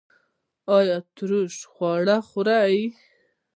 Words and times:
ایا 0.77 0.97
ترش 1.15 1.55
خواړه 1.71 2.17
خورئ؟ 2.27 2.77